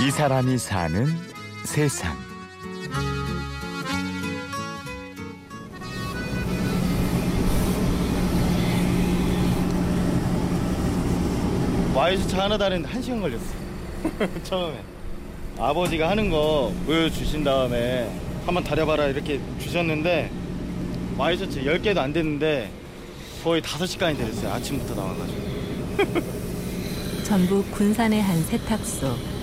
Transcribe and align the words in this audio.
이 0.00 0.10
사람이 0.10 0.56
사는 0.56 1.06
세상. 1.64 2.16
와이즈 11.94 12.26
차 12.28 12.44
하나 12.44 12.56
다니는데 12.56 12.88
한 12.88 13.02
시간 13.02 13.20
걸렸어. 13.20 13.44
처음에. 14.44 14.80
아버지가 15.58 16.08
하는 16.08 16.30
거 16.30 16.72
보여주신 16.86 17.44
다음에 17.44 18.10
한번 18.46 18.64
다려봐라 18.64 19.08
이렇게 19.08 19.38
주셨는데 19.58 20.30
와이셔츠 21.18 21.62
10개도 21.62 21.98
안 21.98 22.12
됐는데 22.14 22.70
거의 23.44 23.60
5시간이 23.60 24.16
됐어요. 24.16 24.52
아침부터 24.54 24.94
나와가지고. 24.94 25.40
전북 27.24 27.70
군산의 27.72 28.22
한 28.22 28.42
세탁소. 28.44 29.39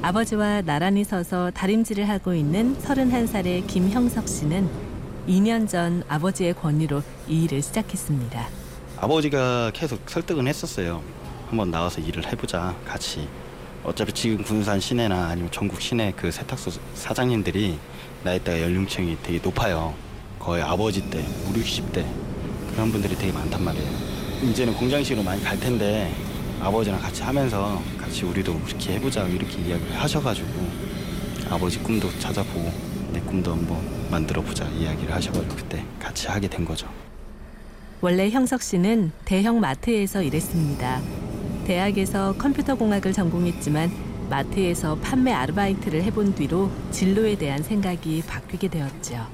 아버지와 0.00 0.62
나란히 0.62 1.02
서서 1.02 1.50
다림질을 1.50 2.08
하고 2.08 2.32
있는 2.32 2.76
31살의 2.78 3.66
김형석 3.66 4.28
씨는 4.28 4.68
2년 5.26 5.68
전 5.68 6.04
아버지의 6.08 6.54
권유로 6.54 7.02
이 7.26 7.44
일을 7.44 7.60
시작했습니다. 7.60 8.48
아버지가 8.98 9.72
계속 9.74 10.00
설득은 10.08 10.46
했었어요. 10.46 11.02
한번 11.48 11.70
나와서 11.70 12.00
일을 12.00 12.26
해보자 12.30 12.76
같이. 12.86 13.28
어차피 13.82 14.12
지금 14.12 14.42
군산 14.44 14.78
시내나 14.78 15.28
아니면 15.28 15.50
전국 15.50 15.80
시내 15.80 16.12
그 16.16 16.30
세탁소 16.30 16.70
사장님들이 16.94 17.78
나이대가 18.22 18.62
연령층이 18.62 19.18
되게 19.22 19.40
높아요. 19.42 19.94
거의 20.38 20.62
아버지 20.62 21.10
때, 21.10 21.18
5, 21.48 21.52
60대 21.52 22.04
그런 22.72 22.92
분들이 22.92 23.16
되게 23.16 23.32
많단 23.32 23.62
말이에요. 23.62 23.90
이제는 24.44 24.74
공장식으로 24.74 25.24
많이 25.24 25.42
갈 25.42 25.58
텐데 25.58 26.14
아버지랑 26.60 27.00
같이 27.00 27.22
하면서 27.22 27.80
같이 27.98 28.24
우리도 28.24 28.58
그렇게 28.60 28.94
해보자 28.94 29.26
이렇게 29.26 29.58
이야기를 29.60 30.00
하셔가지고 30.00 30.48
아버지 31.50 31.78
꿈도 31.78 32.10
찾아보고 32.18 32.72
내 33.12 33.20
꿈도 33.20 33.52
한번 33.52 33.78
만들어보자 34.10 34.66
이야기를 34.68 35.14
하셔가지고 35.14 35.54
그때 35.54 35.84
같이 35.98 36.26
하게 36.28 36.48
된 36.48 36.64
거죠. 36.64 36.88
원래 38.00 38.30
형석 38.30 38.62
씨는 38.62 39.12
대형 39.24 39.60
마트에서 39.60 40.22
일했습니다. 40.22 41.00
대학에서 41.66 42.34
컴퓨터 42.36 42.74
공학을 42.74 43.12
전공했지만 43.12 43.90
마트에서 44.28 44.96
판매 44.96 45.32
아르바이트를 45.32 46.02
해본 46.02 46.34
뒤로 46.34 46.70
진로에 46.90 47.36
대한 47.36 47.62
생각이 47.62 48.22
바뀌게 48.26 48.68
되었죠. 48.68 49.26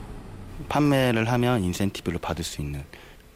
판매를 0.68 1.30
하면 1.32 1.62
인센티브를 1.64 2.20
받을 2.20 2.44
수 2.44 2.60
있는 2.60 2.82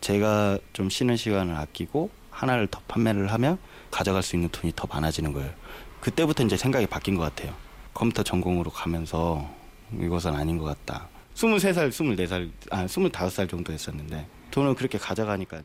제가 0.00 0.58
좀 0.72 0.88
쉬는 0.88 1.16
시간을 1.16 1.54
아끼고 1.56 2.10
하나를 2.38 2.68
더 2.68 2.80
판매를 2.86 3.32
하면 3.32 3.58
가져갈 3.90 4.22
수 4.22 4.36
있는 4.36 4.48
돈이 4.50 4.72
더 4.76 4.86
많아지는 4.86 5.32
거예요. 5.32 5.50
그때부터 6.00 6.44
이제 6.44 6.56
생각이 6.56 6.86
바뀐 6.86 7.16
것 7.16 7.22
같아요. 7.22 7.52
컴퓨터 7.92 8.22
전공으로 8.22 8.70
가면서 8.70 9.50
이것은 9.92 10.34
아닌 10.34 10.56
것 10.56 10.64
같다. 10.64 11.08
23살, 11.34 11.88
24살, 11.88 12.50
아, 12.70 12.86
25살 12.86 13.48
정도 13.48 13.72
했었는데 13.72 14.26
돈을 14.52 14.74
그렇게 14.74 14.98
가져가니까요. 14.98 15.62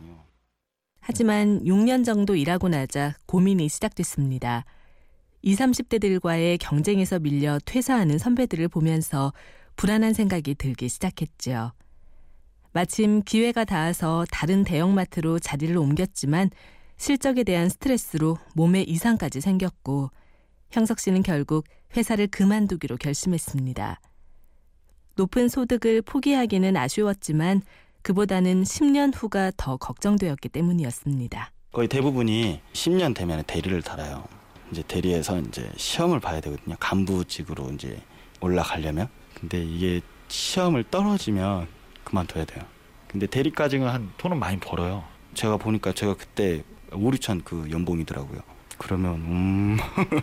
하지만 0.99 1.63
6년 1.63 2.03
정도 2.03 2.35
일하고 2.35 2.69
나자 2.69 3.13
고민이 3.27 3.69
시작됐습니다. 3.69 4.65
20, 5.43 5.59
30대들과의 5.59 6.57
경쟁에서 6.59 7.19
밀려 7.19 7.59
퇴사하는 7.65 8.17
선배들을 8.17 8.67
보면서 8.69 9.31
불안한 9.75 10.13
생각이 10.13 10.55
들기 10.55 10.89
시작했죠. 10.89 11.73
마침 12.73 13.21
기회가 13.21 13.65
닿아서 13.65 14.25
다른 14.31 14.63
대형마트로 14.63 15.37
자리를 15.37 15.77
옮겼지만 15.77 16.49
실적에 16.97 17.43
대한 17.43 17.69
스트레스로 17.69 18.37
몸에 18.55 18.81
이상까지 18.81 19.41
생겼고 19.41 20.09
형석 20.71 20.99
씨는 20.99 21.21
결국 21.21 21.65
회사를 21.95 22.27
그만두기로 22.27 22.97
결심했습니다. 22.97 23.99
높은 25.15 25.49
소득을 25.49 26.01
포기하기는 26.01 26.75
아쉬웠지만 26.75 27.61
그보다는 28.01 28.63
10년 28.63 29.11
후가 29.15 29.51
더 29.55 29.77
걱정되었기 29.77 30.49
때문이었습니다. 30.49 31.51
거의 31.71 31.87
대부분이 31.87 32.59
10년 32.73 33.15
되면 33.15 33.43
대리를 33.45 33.79
달아요. 33.83 34.23
이제 34.71 34.81
대리에서 34.87 35.39
이제 35.41 35.69
시험을 35.77 36.19
봐야 36.19 36.41
되거든요. 36.41 36.75
간부직으로 36.79 37.71
이제 37.73 38.01
올라가려면. 38.41 39.07
근데 39.39 39.63
이게 39.63 40.01
시험을 40.27 40.85
떨어지면 40.89 41.67
그만둬야 42.13 42.45
돼요. 42.45 42.63
근데 43.07 43.25
대리까지는 43.25 43.87
한 43.89 44.11
돈은 44.17 44.37
많이 44.39 44.59
벌어요. 44.59 45.03
제가 45.33 45.57
보니까 45.57 45.93
제가 45.93 46.13
그때 46.15 46.63
5, 46.91 46.99
6천 47.11 47.43
그 47.43 47.67
연봉이더라고요. 47.71 48.39
그러면 48.77 49.15
음 49.15 49.77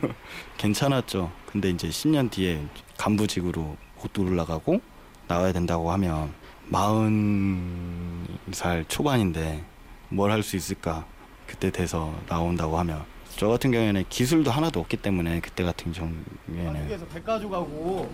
괜찮았죠. 0.59 1.33
근데 1.51 1.71
이제 1.71 1.89
10년 1.89 2.31
뒤에 2.31 2.65
간부직으로 2.97 3.77
곧 3.97 4.19
올라가고 4.19 4.81
나와야 5.27 5.53
된다고 5.53 5.91
하면 5.93 6.33
마흔 6.69 8.25
살 8.53 8.85
초반인데 8.87 9.65
뭘 10.11 10.31
할 10.31 10.43
수 10.43 10.57
있을까? 10.57 11.05
그때 11.47 11.71
돼서 11.73 12.15
나온다고 12.29 12.79
하면 12.79 13.05
저 13.37 13.49
같은 13.49 13.73
경우에는 13.73 14.05
기술도 14.09 14.51
하나도 14.53 14.79
없기 14.81 14.97
때문에 14.99 15.41
그때 15.41 15.65
같은 15.65 15.93
경우에는 15.93 16.87
그래서 16.87 17.05
백가죽하고 17.07 18.09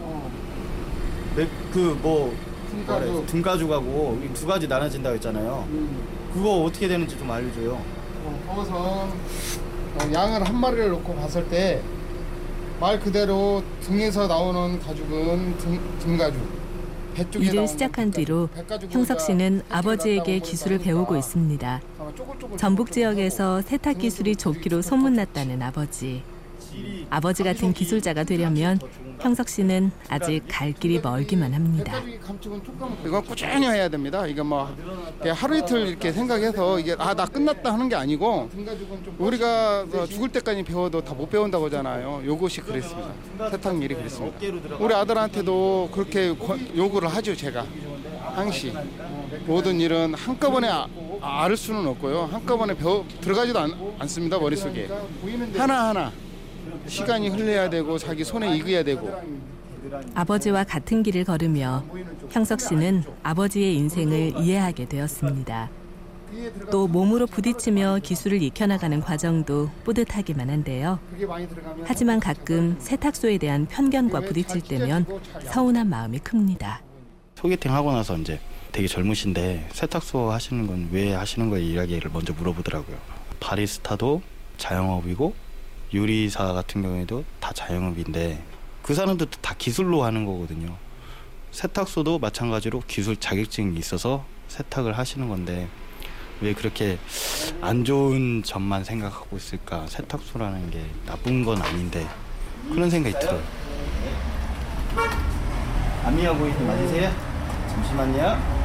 어. 0.00 0.30
그뭐 1.72 2.36
등가죽. 2.72 3.26
등가죽하고 3.26 4.20
이 4.24 4.32
두 4.34 4.46
가지 4.46 4.66
나눠진다고 4.66 5.14
했잖아요. 5.16 5.66
음. 5.70 6.02
그거 6.32 6.62
어떻게 6.64 6.88
되는지 6.88 7.16
좀 7.18 7.30
알려줘요. 7.30 7.72
어, 8.24 8.42
거기서 8.48 8.74
어, 8.74 10.12
양을 10.12 10.48
한 10.48 10.56
마리를 10.56 10.88
놓고 10.90 11.14
봤을 11.14 11.48
때 11.48 11.80
말 12.80 12.98
그대로 12.98 13.62
등에서 13.80 14.26
나오는 14.26 14.80
가죽은 14.80 15.56
등, 15.58 15.78
등가죽. 16.00 16.40
배 17.14 17.30
쪽에 17.30 17.44
일을 17.46 17.68
시작한 17.68 18.10
등가죽. 18.10 18.48
뒤로 18.50 18.88
형석 18.90 19.20
씨는 19.20 19.62
아버지에게 19.68 20.40
기술을 20.40 20.78
배우고 20.80 21.16
있습니다. 21.16 21.80
전북 22.56 22.90
지역에서 22.90 23.62
세탁 23.62 23.98
기술이 23.98 24.34
좋기로 24.34 24.82
소문났다는 24.82 25.62
아버지. 25.62 26.24
아버지 27.08 27.44
같은 27.44 27.72
기술자가 27.72 28.24
되려면 28.24 28.80
형석 29.22 29.48
씨는 29.48 29.92
아직 30.08 30.42
갈 30.48 30.72
길이 30.72 31.00
멀기만 31.00 31.54
합니다. 31.54 31.92
이건 33.06 33.24
꾸준히 33.24 33.66
해야 33.66 33.88
됩니다. 33.88 34.26
이게 34.26 34.42
뭐 34.42 34.74
하루 35.34 35.56
이틀 35.58 35.86
이렇게 35.86 36.12
생각해서 36.12 36.78
이게 36.80 36.96
아 36.98 37.14
나 37.14 37.26
끝났다 37.26 37.72
하는 37.74 37.88
게 37.88 37.94
아니고 37.94 38.48
우리가 39.18 39.84
그 39.84 40.08
죽을 40.08 40.28
때까지 40.30 40.62
배워도 40.64 41.02
다 41.04 41.12
못 41.14 41.28
배운다고 41.30 41.66
하잖아요. 41.66 42.22
요것이 42.24 42.62
그랬습니다. 42.62 43.10
세탁 43.50 43.80
일이 43.82 43.94
그랬습니다. 43.94 44.36
우리 44.80 44.92
아들한테도 44.94 45.90
그렇게 45.92 46.34
권- 46.34 46.68
요구를 46.76 47.08
하죠 47.08 47.36
제가 47.36 47.64
항시 48.34 48.72
모든 49.46 49.78
일은 49.78 50.14
한꺼번에 50.14 50.68
아, 50.68 50.86
알 51.20 51.56
수는 51.56 51.86
없고요. 51.86 52.28
한꺼번에 52.32 52.74
배워 52.74 53.04
들어가지도 53.20 53.58
않, 53.60 53.72
않습니다 54.00 54.38
머릿속에 54.38 54.88
하나 55.56 55.88
하나 55.90 56.12
시간이 56.86 57.28
흘러야 57.28 57.70
되고 57.70 57.98
자기 57.98 58.24
손에 58.24 58.56
익어야 58.56 58.82
되고 58.82 59.10
아버지와 60.14 60.64
같은 60.64 61.02
길을 61.02 61.24
걸으며 61.24 61.84
형석 62.30 62.60
씨는 62.60 63.04
아버지의 63.22 63.76
인생을 63.76 64.34
이해하게 64.38 64.86
되었습니다. 64.86 65.70
또 66.70 66.88
몸으로 66.88 67.26
부딪히며 67.26 67.98
기술을 68.02 68.42
익혀나가는 68.42 69.00
과정도 69.00 69.68
뿌듯하기만 69.84 70.48
한데요. 70.48 70.98
하지만 71.84 72.20
가끔 72.20 72.76
세탁소에 72.78 73.36
대한 73.38 73.66
편견과 73.66 74.20
부딪힐 74.20 74.62
때면 74.62 75.04
서운한 75.50 75.88
마음이 75.88 76.20
큽니다. 76.20 76.80
소개팅 77.36 77.74
하고 77.74 77.92
나서 77.92 78.16
이제 78.16 78.40
되게 78.70 78.86
젊으신데 78.88 79.68
세탁소 79.72 80.30
하시는 80.30 80.66
건 80.66 80.88
왜 80.90 81.12
하시는 81.12 81.50
거예요? 81.50 81.66
이야기를 81.66 82.10
먼저 82.14 82.32
물어보더라고요. 82.32 82.96
바리스타도 83.40 84.22
자영업이고 84.56 85.34
요리사 85.94 86.52
같은 86.52 86.82
경우에도 86.82 87.24
다 87.40 87.52
자영업인데 87.52 88.42
그 88.82 88.94
사람들도 88.94 89.38
다 89.40 89.54
기술로 89.56 90.02
하는 90.04 90.24
거거든요. 90.24 90.76
세탁소도 91.50 92.18
마찬가지로 92.18 92.82
기술 92.86 93.16
자격증이 93.16 93.78
있어서 93.78 94.24
세탁을 94.48 94.96
하시는 94.96 95.28
건데 95.28 95.68
왜 96.40 96.54
그렇게 96.54 96.98
안 97.60 97.84
좋은 97.84 98.42
점만 98.42 98.84
생각하고 98.84 99.36
있을까? 99.36 99.86
세탁소라는 99.86 100.70
게 100.70 100.84
나쁜 101.06 101.44
건 101.44 101.60
아닌데 101.62 102.06
그런 102.70 102.90
생각이 102.90 103.18
들어요. 103.20 103.42
안미아 106.04 106.32
고객님 106.32 106.66
맞으세요? 106.66 107.12
잠시만요. 107.68 108.62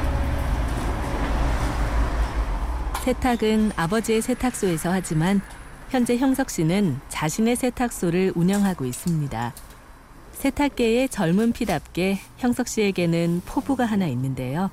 세탁은 3.04 3.72
아버지의 3.76 4.22
세탁소에서 4.22 4.90
하지만 4.90 5.40
현재 5.90 6.18
형석 6.18 6.50
씨는 6.50 7.00
자신의 7.08 7.56
세탁소를 7.56 8.32
운영하고 8.34 8.84
있습니다. 8.84 9.54
세탁계의 10.32 11.08
젊은 11.08 11.52
피답게 11.52 12.20
형석 12.36 12.68
씨에게는 12.68 13.42
포부가 13.46 13.86
하나 13.86 14.06
있는데요. 14.06 14.70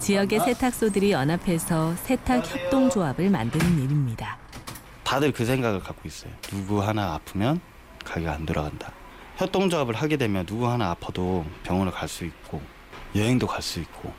지역의 0.00 0.40
세탁소들이 0.40 1.12
연합해서 1.12 1.94
세탁 1.96 2.44
협동조합을 2.50 3.30
만드는 3.30 3.78
일입니다. 3.84 4.36
다들 5.04 5.32
그 5.32 5.44
생각을 5.44 5.80
갖고 5.80 6.02
있어요. 6.06 6.32
누구 6.50 6.82
하나 6.82 7.14
아프면 7.14 7.60
가게가 8.04 8.32
안 8.32 8.44
돌아간다. 8.44 8.92
협동조합을 9.36 9.94
하게 9.94 10.16
되면 10.16 10.44
누구 10.44 10.68
하나 10.68 10.90
아파도 10.90 11.44
병원을 11.62 11.92
갈 11.92 12.08
수 12.08 12.24
있고 12.24 12.60
여행도 13.14 13.46
갈 13.46 13.62
수 13.62 13.78
있고 13.80 14.12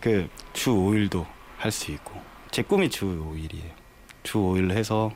그 0.00 0.28
주 0.52 0.70
5일도 0.70 1.24
할 1.56 1.70
수 1.70 1.92
있고 1.92 2.20
제 2.50 2.62
꿈이 2.62 2.90
주 2.90 3.06
5일이에요. 3.06 3.70
주 4.24 4.38
5일 4.38 4.72
해서 4.72 5.12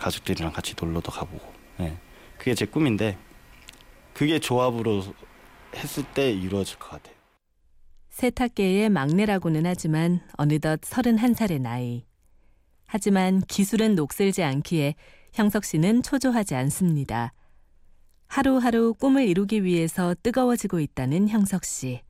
가족들이랑 0.00 0.52
같이 0.52 0.74
놀러도 0.80 1.12
가보고 1.12 1.52
예. 1.80 1.96
그게 2.38 2.54
제 2.54 2.66
꿈인데 2.66 3.16
그게 4.14 4.38
조합으로 4.38 5.04
했을 5.76 6.02
때 6.14 6.32
이루어질 6.32 6.78
것 6.78 6.90
같아요. 6.90 7.14
세탁계의 8.10 8.90
막내라고는 8.90 9.66
하지만 9.66 10.20
어느덧 10.36 10.80
31살의 10.80 11.60
나이. 11.60 12.04
하지만 12.86 13.40
기술은 13.42 13.94
녹슬지 13.94 14.42
않기에 14.42 14.96
형석 15.32 15.64
씨는 15.64 16.02
초조하지 16.02 16.56
않습니다. 16.56 17.32
하루하루 18.26 18.94
꿈을 18.94 19.26
이루기 19.28 19.64
위해서 19.64 20.14
뜨거워지고 20.22 20.80
있다는 20.80 21.28
형석 21.28 21.64
씨. 21.64 22.00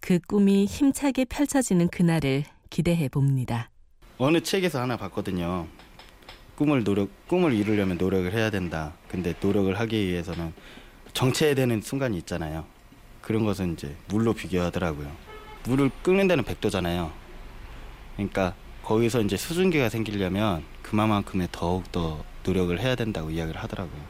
그 0.00 0.18
꿈이 0.18 0.66
힘차게 0.66 1.24
펼쳐지는 1.26 1.88
그날을 1.88 2.44
기대해 2.70 3.08
봅니다. 3.08 3.70
어느 4.18 4.40
책에서 4.42 4.80
하나 4.80 4.96
봤거든요. 4.96 5.66
꿈을 6.56 6.84
노력 6.84 7.08
꿈을 7.28 7.52
이루려면 7.52 7.98
노력을 7.98 8.32
해야 8.32 8.50
된다. 8.50 8.92
근데 9.08 9.34
노력을 9.40 9.78
하기 9.78 10.08
위해서는 10.08 10.52
정체되는 11.12 11.82
순간이 11.82 12.16
있잖아요. 12.18 12.64
그런 13.20 13.44
것은 13.44 13.74
이제 13.74 13.94
물로 14.08 14.32
비교하더라고요. 14.32 15.10
물을 15.64 15.90
끓는 16.02 16.28
데는 16.28 16.44
100도잖아요. 16.44 17.10
그러니까 18.16 18.54
거기서 18.82 19.22
이제 19.22 19.36
수증기가 19.36 19.88
생기려면 19.88 20.64
그만큼의 20.82 21.48
더욱 21.52 21.90
더 21.92 22.24
노력을 22.44 22.78
해야 22.80 22.94
된다고 22.94 23.30
이야기를 23.30 23.60
하더라고요. 23.62 24.00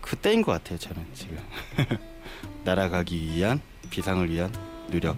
그때인 0.00 0.42
것 0.42 0.52
같아요, 0.52 0.78
저는 0.78 1.04
지금. 1.14 1.38
날아가기 2.64 3.34
위한 3.34 3.60
비상을 3.90 4.30
위한 4.30 4.52
노력 4.90 5.16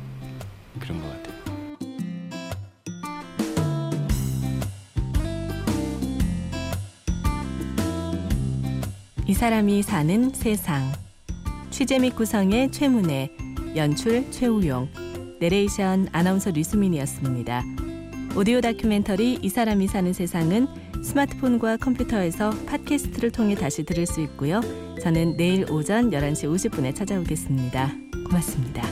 그런 0.81 1.00
것 1.00 1.08
같아요. 1.08 1.31
이 9.32 9.34
사람이 9.34 9.82
사는 9.82 10.31
세상. 10.34 10.93
취재 11.70 11.99
및 11.99 12.14
구성의 12.14 12.70
최문혜, 12.70 13.31
연출 13.75 14.31
최우용, 14.31 14.90
내레이션 15.40 16.08
아나운서 16.12 16.50
류수민이었습니다. 16.50 17.62
오디오 18.37 18.61
다큐멘터리 18.61 19.38
이 19.40 19.49
사람이 19.49 19.87
사는 19.87 20.12
세상은 20.12 20.67
스마트폰과 21.02 21.79
컴퓨터에서 21.79 22.50
팟캐스트를 22.67 23.31
통해 23.31 23.55
다시 23.55 23.84
들을 23.84 24.05
수 24.05 24.20
있고요. 24.20 24.61
저는 25.00 25.38
내일 25.38 25.64
오전 25.73 26.11
11시 26.11 26.55
50분에 26.55 26.94
찾아오겠습니다. 26.94 27.90
고맙습니다. 28.26 28.82